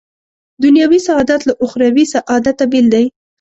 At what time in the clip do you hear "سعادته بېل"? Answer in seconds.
2.13-2.85